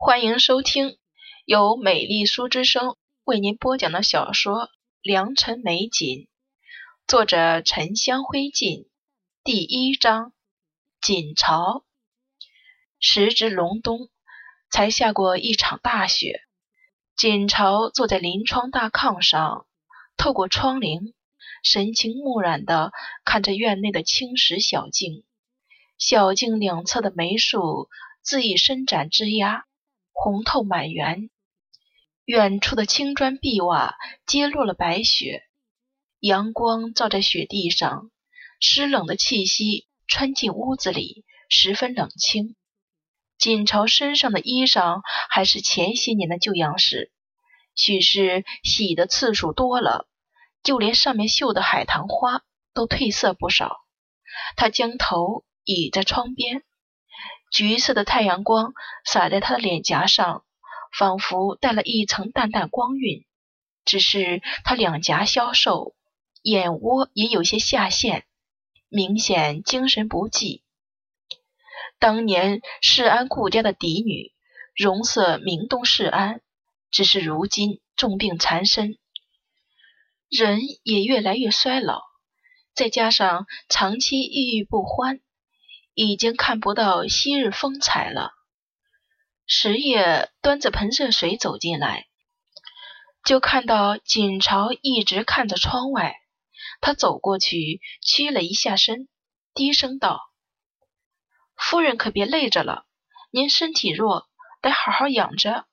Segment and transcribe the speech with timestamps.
[0.00, 0.96] 欢迎收听
[1.44, 4.54] 由美丽书之声为您播讲的小说
[5.02, 6.06] 《良辰美景》，
[7.08, 8.86] 作者沉香灰烬，
[9.42, 10.32] 第一章。
[11.00, 11.84] 锦朝。
[13.00, 14.08] 时值隆冬，
[14.70, 16.42] 才下过一场大雪。
[17.16, 19.66] 锦朝坐在临窗大炕上，
[20.16, 21.12] 透过窗棂，
[21.64, 22.92] 神情木然地
[23.24, 25.24] 看着院内的青石小径。
[25.98, 27.88] 小径两侧的梅树
[28.24, 29.64] 恣意伸展枝桠。
[30.20, 31.30] 红透满园，
[32.24, 33.94] 远处的青砖碧瓦
[34.26, 35.44] 揭落了白雪，
[36.18, 38.10] 阳光照在雪地上，
[38.58, 42.56] 湿冷的气息穿进屋子里，十分冷清。
[43.38, 47.12] 锦朝身上的衣裳还是前些年的旧样式，
[47.76, 50.08] 许是洗的次数多了，
[50.64, 52.42] 就连上面绣的海棠花
[52.74, 53.76] 都褪色不少。
[54.56, 56.64] 他将头倚在窗边。
[57.50, 60.44] 橘色的太阳光洒在他的脸颊上，
[60.96, 63.24] 仿佛带了一层淡淡光晕。
[63.84, 65.94] 只是他两颊消瘦，
[66.42, 68.26] 眼窝也有些下陷，
[68.88, 70.62] 明显精神不济。
[71.98, 74.32] 当年世安顾家的嫡女，
[74.76, 76.42] 容色名动世安，
[76.90, 78.98] 只是如今重病缠身，
[80.28, 82.02] 人也越来越衰老，
[82.74, 85.20] 再加上长期郁郁不欢。
[86.06, 88.30] 已经看不到昔日风采了。
[89.46, 92.06] 石野端着盆热水走进来，
[93.24, 96.14] 就看到锦朝一直看着窗外。
[96.80, 99.08] 他走过去，屈了一下身，
[99.54, 100.20] 低声道
[101.58, 102.86] ：“夫人可别累着了，
[103.32, 104.28] 您身体弱，
[104.62, 105.66] 得好好养着。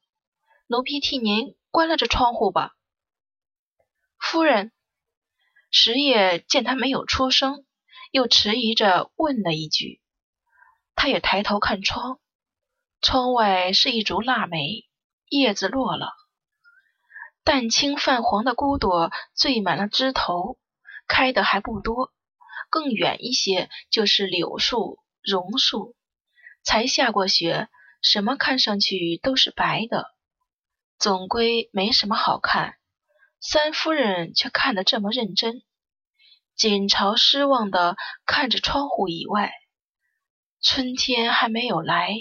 [0.65, 2.71] 奴婢替您关了这窗户吧。”
[4.17, 4.71] 夫人，
[5.69, 7.63] 石野见他没有出声，
[8.09, 10.01] 又迟疑着问了一句。
[10.95, 12.19] 他也抬头看窗，
[13.01, 14.87] 窗外是一株腊梅，
[15.29, 16.13] 叶子落了，
[17.43, 20.57] 淡青泛黄的骨朵缀满了枝头，
[21.07, 22.11] 开的还不多。
[22.71, 25.95] 更远一些就是柳树、榕树，
[26.63, 27.69] 才下过雪，
[28.01, 30.07] 什么看上去都是白的，
[30.97, 32.75] 总归没什么好看。
[33.39, 35.61] 三夫人却看得这么认真，
[36.55, 37.95] 锦朝失望的
[38.25, 39.53] 看着窗户以外。
[40.67, 42.15] 春天还没有来，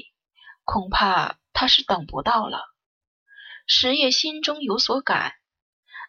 [0.64, 2.60] 恐怕他是等不到了。
[3.66, 5.32] 石叶心中有所感，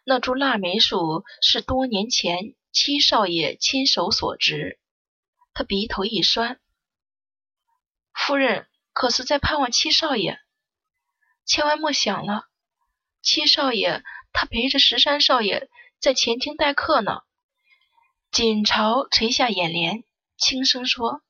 [0.04, 4.78] 那株腊梅树是多年前七少爷亲手所植。
[5.54, 6.60] 他鼻头一酸
[8.12, 10.38] ：“夫人可是在盼望七少爷？
[11.46, 12.44] 千万莫想了，
[13.22, 14.04] 七少爷
[14.34, 17.22] 他陪着十三少爷在前厅待客呢。”
[18.30, 20.04] 锦朝垂下眼帘，
[20.36, 21.22] 轻声说。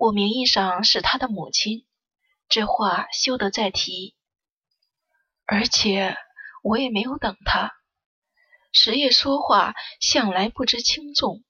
[0.00, 1.84] 我名义上是他的母亲，
[2.48, 4.14] 这话休得再提。
[5.44, 6.16] 而且
[6.62, 7.72] 我也没有等他。
[8.70, 11.42] 石业说话向来不知轻重，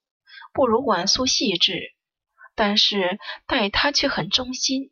[0.51, 1.93] 不如婉素细致，
[2.55, 4.91] 但是待他却很忠心。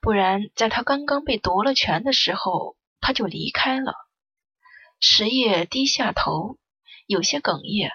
[0.00, 3.94] 不然，在他刚刚被夺了权的时候，他就离开了。
[4.98, 6.58] 石业低下头，
[7.06, 7.92] 有些哽咽。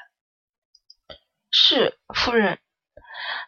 [1.51, 2.61] 是夫人，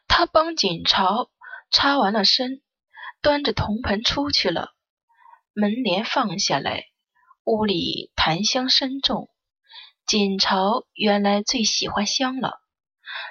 [0.09, 1.29] 他帮锦朝。
[1.69, 2.61] 擦完了身，
[3.21, 4.73] 端着铜盆出去了。
[5.53, 6.85] 门帘放下来，
[7.43, 9.29] 屋里檀香深重。
[10.05, 12.61] 锦朝原来最喜欢香了，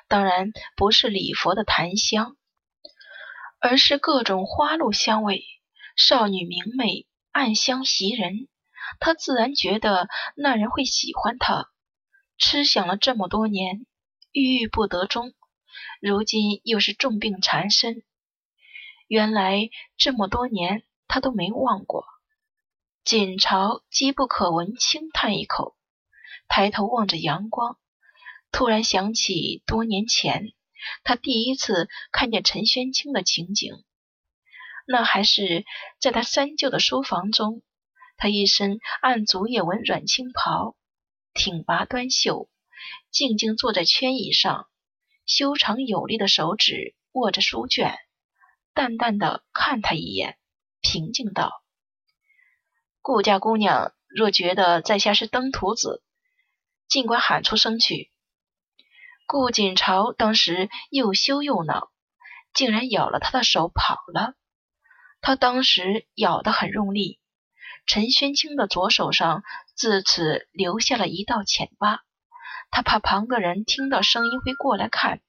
[0.08, 2.36] 当然不是礼佛的檀香，
[3.60, 5.44] 而是各种花露香味。
[5.97, 8.48] 少女明媚，暗香袭人，
[9.00, 11.70] 他自然觉得那人会喜欢她。
[12.36, 13.86] 痴想了这么多年，
[14.32, 15.32] 郁郁不得终，
[16.03, 18.03] 如今又是重病缠身。
[19.09, 22.05] 原来这么多年，他都没忘过。
[23.05, 25.77] 锦朝机不可闻，轻叹一口，
[26.49, 27.78] 抬头望着阳光，
[28.50, 30.53] 突然想起多年前
[31.05, 33.84] 他第一次看见陈宣清的情景。
[34.89, 35.65] 那还是
[36.01, 37.63] 在他三舅的书房中，
[38.16, 40.77] 他一身暗竹叶纹软青袍，
[41.33, 42.48] 挺拔端秀，
[43.13, 44.69] 静静坐在圈椅上，
[45.27, 47.97] 修长有力的手指握着书卷。
[48.77, 50.37] 淡淡的看他一眼，
[50.83, 51.63] 平静道
[53.01, 56.03] ：“顾家姑娘若觉得在下是登徒子，
[56.87, 58.13] 尽管喊出声去。”
[59.27, 61.91] 顾锦朝当时又羞又恼，
[62.53, 64.34] 竟然咬了他的手跑了。
[65.23, 67.19] 他当时咬得很用力，
[67.87, 69.43] 陈宣清的左手上
[69.75, 72.05] 自此留下了一道浅疤。
[72.71, 75.23] 他怕旁的人听到声音会过来看，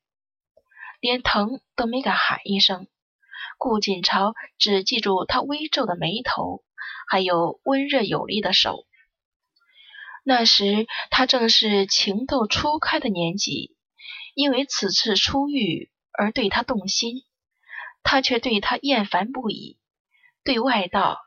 [1.00, 2.90] 连疼都没敢喊一声。
[3.58, 6.64] 顾锦朝只记住他微皱的眉头，
[7.08, 8.86] 还有温热有力的手。
[10.24, 13.76] 那时他正是情窦初开的年纪，
[14.36, 17.24] 因为此次出狱而对他动心，
[18.04, 19.80] 他却对他厌烦不已。
[20.44, 21.20] 对外道：“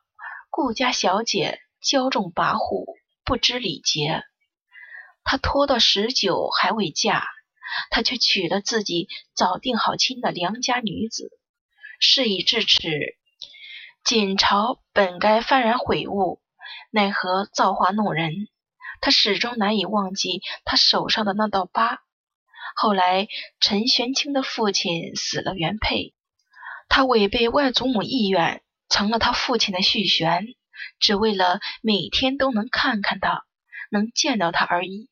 [0.51, 2.85] 顾家小姐骄纵跋扈，
[3.25, 4.23] 不知礼节。”
[5.25, 7.27] 他拖到十九还未嫁，
[7.91, 11.31] 他却娶了自己早定好亲的良家女子。
[12.01, 12.89] 事已至此，
[14.03, 16.41] 锦朝本该幡然悔悟，
[16.91, 18.49] 奈何造化弄人。
[19.03, 22.01] 他始终难以忘记他手上的那道疤。
[22.75, 23.29] 后来，
[23.61, 26.15] 陈玄清的父亲死了原配，
[26.89, 30.55] 他违背外祖母意愿，成了他父亲的续弦，
[30.99, 33.45] 只为了每天都能看看他，
[33.91, 35.11] 能见到他而已。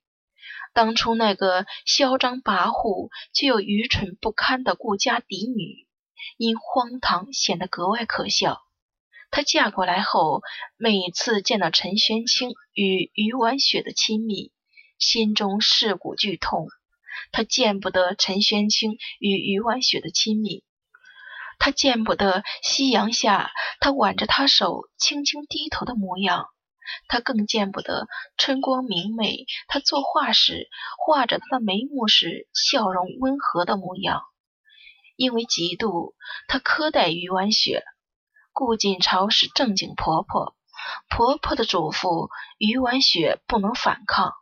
[0.72, 5.87] 当初那个嚣张跋扈却又愚蠢不堪的顾家嫡女，
[6.36, 8.62] 因荒唐显得格外可笑。
[9.30, 10.42] 她嫁过来后，
[10.76, 14.52] 每次见到陈玄清与余婉雪的亲密，
[14.98, 16.68] 心中噬骨剧痛。
[17.30, 20.64] 她见不得陈玄清与余婉雪的亲密，
[21.58, 23.50] 她见不得夕阳下
[23.80, 26.48] 他挽着她手轻轻低头的模样，
[27.06, 30.70] 她更见不得春光明媚，他作画时
[31.04, 34.22] 画着他的眉目时笑容温和的模样。
[35.18, 36.14] 因为嫉妒，
[36.46, 37.82] 他苛待余婉雪。
[38.52, 40.54] 顾锦朝是正经婆婆，
[41.10, 44.32] 婆婆的嘱咐，余婉雪不能反抗。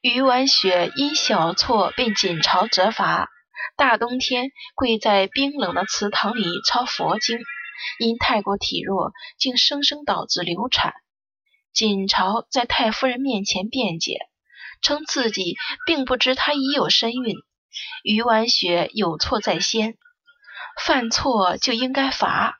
[0.00, 3.30] 余婉雪因小错被锦朝责罚，
[3.76, 7.38] 大冬天跪在冰冷的祠堂里抄佛经，
[8.00, 10.94] 因太过体弱，竟生生导致流产。
[11.72, 14.18] 锦朝在太夫人面前辩解，
[14.82, 15.54] 称自己
[15.86, 17.36] 并不知她已有身孕，
[18.02, 19.96] 余婉雪有错在先，
[20.84, 22.58] 犯错就应该罚。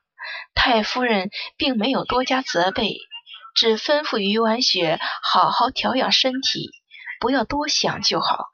[0.54, 2.98] 太夫人并没有多加责备，
[3.54, 6.70] 只吩咐余婉雪好好调养身体，
[7.20, 8.46] 不要多想就好。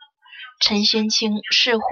[0.61, 1.83] 陈玄清似乎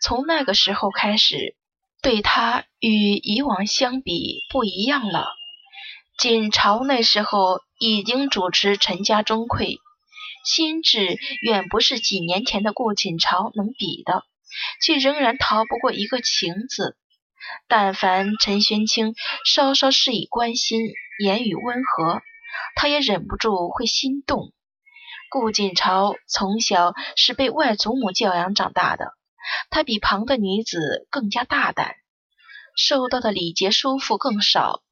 [0.00, 1.56] 从那个时候开始，
[2.02, 5.26] 对他与以往相比不一样了。
[6.18, 9.78] 锦朝那时候已经主持陈家中馈，
[10.44, 14.24] 心智远不是几年前的顾锦朝能比的，
[14.82, 16.96] 却仍然逃不过一个情字。
[17.68, 19.14] 但凡陈玄清
[19.44, 20.80] 稍稍施以关心，
[21.18, 22.20] 言语温和，
[22.76, 24.52] 他也忍不住会心动。
[25.30, 29.14] 顾锦朝从小是被外祖母教养长大的，
[29.70, 31.94] 他比旁的女子更加大胆，
[32.76, 34.82] 受到的礼节束缚更少。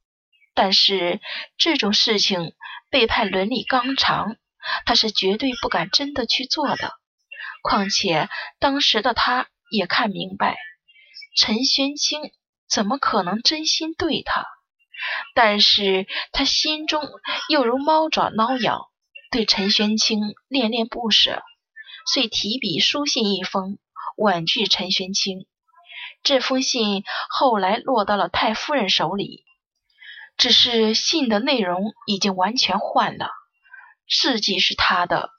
[0.55, 1.21] 但是
[1.57, 2.53] 这种事情
[2.91, 4.37] 背叛伦理纲常，
[4.87, 6.93] 他是绝对不敢真的去做的。
[7.63, 8.29] 况且
[8.59, 10.57] 当时的他也看明白，
[11.37, 12.33] 陈玄清。
[12.71, 14.47] 怎么可能真心对他？
[15.35, 17.03] 但是他心中
[17.49, 18.83] 又如猫爪挠痒，
[19.31, 21.43] 对陈玄清恋恋不舍，
[22.13, 23.79] 遂提笔书信一封，
[24.19, 25.47] 婉拒陈玄清。
[26.23, 29.47] 这封信后来落到了太夫人手里，
[30.37, 33.31] 只是信的内容已经完全换了，
[34.09, 35.31] 字迹是他的，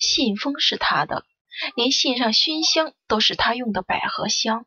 [0.00, 1.24] 信封是他的，
[1.76, 4.66] 连信上熏香都是他用的百合香。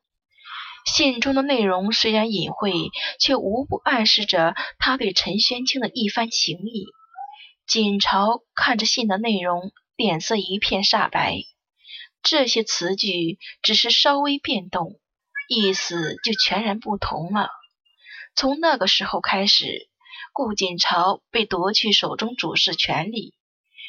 [0.86, 6.86] 信中的内容虽然隐晦，却无不暗示着他对陈玄清的一番情意。
[7.65, 11.41] 锦朝看着信的内容，脸色一片煞白。
[12.24, 15.00] 这些词句只是稍微变动，
[15.50, 17.50] 意思就全然不同了。
[18.36, 19.89] 从那个时候开始，
[20.31, 23.34] 顾锦朝被夺去手中主事权力，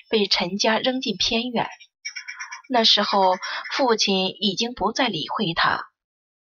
[0.08, 1.68] 被陈家扔进偏远。
[2.70, 3.36] 那时候，
[3.72, 5.86] 父亲已经不再理会他。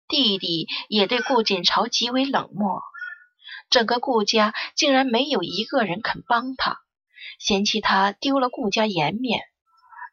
[0.08, 2.82] 弟弟也对顾锦朝极为冷漠，
[3.70, 6.80] 整个顾家竟然没有一个人肯帮他，
[7.40, 9.42] 嫌弃他丢了顾家颜面，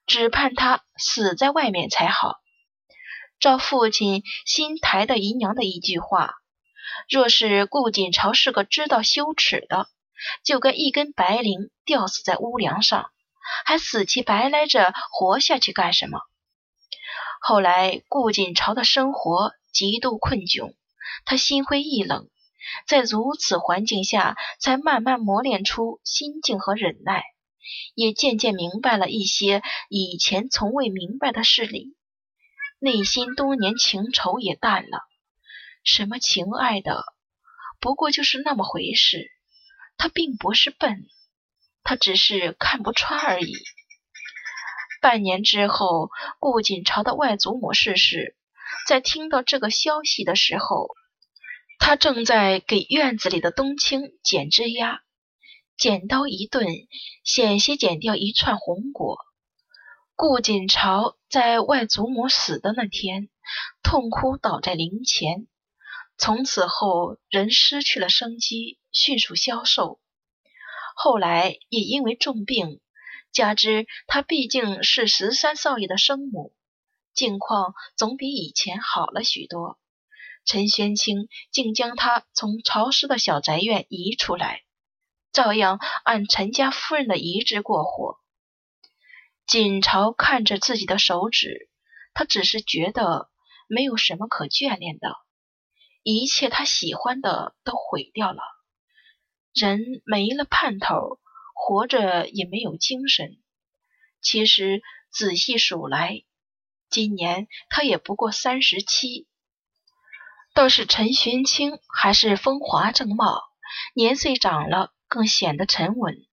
[0.06, 2.36] 只盼他死在外面才好。
[3.38, 6.34] 照父亲新抬的姨娘的一句话，
[7.08, 9.88] 若是顾锦朝是个知道羞耻的，
[10.44, 13.10] 就跟一根白绫吊死在屋梁上，
[13.64, 16.20] 还死乞白赖着活下去干什么？
[17.40, 19.52] 后来顾锦朝的生活。
[19.72, 20.74] 极度困窘，
[21.24, 22.28] 他心灰意冷，
[22.88, 27.22] 在如此环境下，才慢慢磨练出心境和忍耐，
[27.94, 31.94] 也渐渐明白了一些以前从未明白的事理，
[32.80, 34.98] 内心多年情仇也淡了。
[35.84, 37.04] 什么情爱的，
[37.78, 39.30] 不过就是那么回事。
[39.98, 41.06] 他并不是笨，
[41.82, 43.52] 他只是看不穿而已。
[45.00, 48.36] 半年之后，顾锦朝的外祖母逝世。
[48.86, 50.88] 在听到这个消息的时候，
[51.78, 55.00] 他正在给院子里的冬青剪枝丫，
[55.76, 56.66] 剪刀一顿，
[57.24, 59.18] 险些剪掉一串红果。
[60.14, 63.30] 顾锦朝在外祖母死的那天，
[63.82, 65.46] 痛哭倒在灵前，
[66.18, 69.98] 从此后人失去了生机，迅速消瘦。
[71.02, 72.78] 后来也因为重病，
[73.32, 76.52] 加之他毕竟是十三少爷的生母，
[77.14, 79.78] 境况总比以前好了许多。
[80.44, 84.60] 陈玄清竟将他从潮湿的小宅院移出来，
[85.32, 88.18] 照样按陈家夫人的遗志过活。
[89.46, 91.70] 锦朝看着自己的手指，
[92.12, 93.30] 他只是觉得
[93.68, 95.16] 没有什么可眷恋的，
[96.02, 98.42] 一切他喜欢的都毁掉了。
[99.52, 101.18] 人没了盼头，
[101.54, 103.38] 活着也没有精神。
[104.20, 106.22] 其实仔细数来，
[106.88, 109.26] 今年他也不过三十七。
[110.54, 113.40] 倒是陈玄清还是风华正茂，
[113.94, 116.26] 年岁长了更显得沉稳。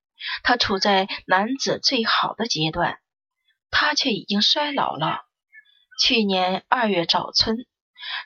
[0.44, 3.00] 他处在男子最好的阶段，
[3.70, 5.22] 他却已经衰老了。
[6.02, 7.66] 去年二月早春，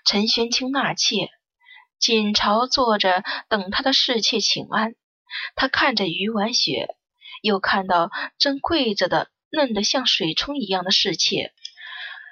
[0.06, 1.30] 陈玄清纳妾。
[2.02, 4.96] 锦朝坐着等他的侍妾请安，
[5.56, 6.88] 他看着余婉雪，
[7.44, 11.54] 又看到正跪着的嫩得像水葱一样的侍妾，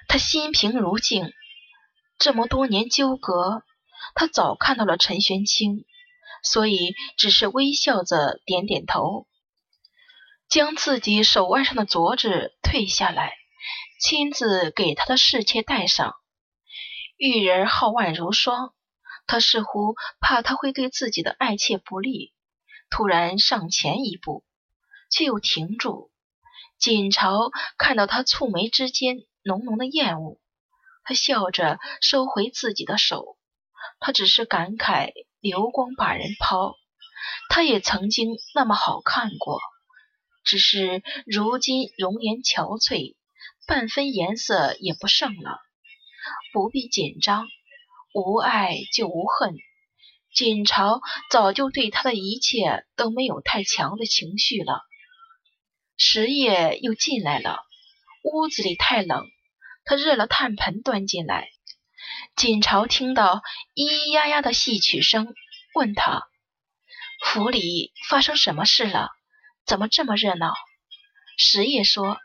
[0.08, 1.32] 他心平如镜。
[2.18, 3.62] 这么多年纠葛，
[4.16, 5.84] 他早看到了陈玄清，
[6.42, 9.28] 所以只是微笑着点点头，
[10.48, 13.34] 将自己手腕上的镯子退下来，
[14.00, 16.16] 亲自给他的侍妾戴上。
[17.16, 18.74] 玉人皓腕如霜。
[19.30, 22.32] 他似乎怕他会对自己的爱妾不利，
[22.90, 24.42] 突然上前一步，
[25.08, 26.10] 却又停住。
[26.80, 30.40] 锦朝看到他蹙眉之间浓浓的厌恶，
[31.04, 33.36] 他笑着收回自己的手。
[34.00, 36.74] 他只是感慨流光把人抛，
[37.50, 39.60] 他也曾经那么好看过，
[40.42, 43.14] 只是如今容颜憔悴，
[43.68, 45.60] 半分颜色也不剩了。
[46.52, 47.46] 不必紧张。
[48.12, 49.54] 无爱就无恨，
[50.34, 51.00] 锦朝
[51.30, 54.82] 早就对他的一切都没有太强的情绪了。
[55.96, 57.60] 十夜又进来了，
[58.24, 59.28] 屋子里太冷，
[59.84, 61.50] 他热了炭盆端进来。
[62.34, 63.42] 锦朝听到
[63.76, 65.32] 咿咿呀呀的戏曲声，
[65.74, 66.24] 问他
[67.24, 69.10] ：“府里发生什么事了？
[69.66, 70.52] 怎么这么热闹？”
[71.38, 72.18] 十夜说：“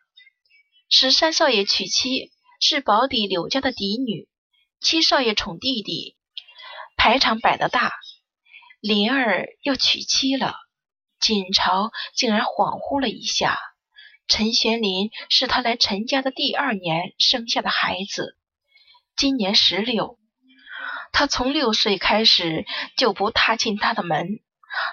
[0.90, 4.28] 十三少爷娶妻，是保底柳家的嫡女。”
[4.80, 6.16] 七少爷宠弟弟，
[6.96, 7.94] 排场摆得大。
[8.80, 10.56] 林儿又娶妻了，
[11.20, 13.58] 锦朝竟然恍惚了一下。
[14.28, 18.38] 陈玄林是他来陈家的第二年生下的孩子，
[19.16, 20.20] 今年十六。
[21.12, 22.66] 他从六岁开始
[22.98, 24.40] 就不踏进他的门，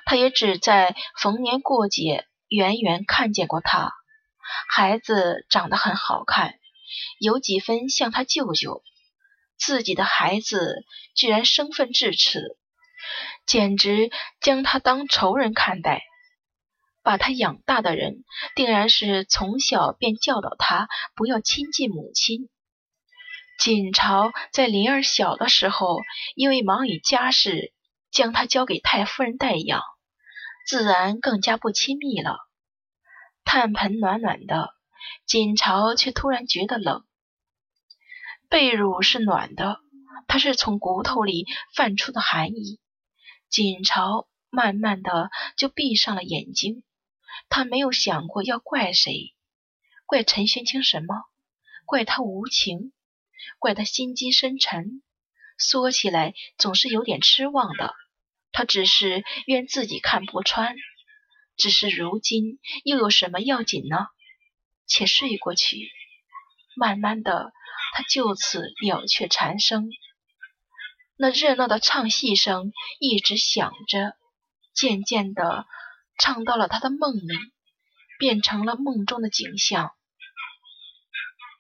[0.07, 3.93] 他也只在逢年过节远远看见过他。
[4.69, 6.55] 孩子长得很好看，
[7.19, 8.83] 有几分像他舅舅。
[9.65, 12.59] 自己的孩子居然生分至此，
[13.47, 16.03] 简直将他当仇人看待。
[17.05, 18.25] 把他养大的人，
[18.57, 22.49] 定然是从小便教导他不要亲近母亲。
[23.59, 26.01] 锦朝在林儿小的时候，
[26.35, 27.73] 因为忙于家事，
[28.11, 29.81] 将他交给太夫人代养，
[30.67, 32.39] 自然更加不亲密了。
[33.45, 34.75] 炭盆暖暖的，
[35.25, 37.05] 锦朝却突然觉得冷。
[38.53, 39.81] 被褥是暖的，
[40.29, 42.81] 它是从骨头里泛出的寒意。
[43.49, 46.85] 锦朝慢慢的就闭上了眼睛，
[47.49, 49.35] 他没有想过要怪谁，
[50.05, 51.15] 怪陈玄清什么？
[51.87, 52.93] 怪他无情，
[53.59, 55.03] 怪他心机深沉。
[55.57, 57.95] 说起来总是有点痴妄的，
[58.53, 60.77] 他只是怨自己看不穿。
[61.57, 64.09] 只是如今又有什么要紧呢？
[64.87, 65.91] 且睡过去，
[66.77, 67.55] 慢慢的。
[67.93, 69.91] 他就此了却蝉声，
[71.17, 74.17] 那热闹的唱戏声一直响着，
[74.75, 75.67] 渐渐的
[76.19, 77.37] 唱到了他的梦里，
[78.19, 79.93] 变成了梦中的景象。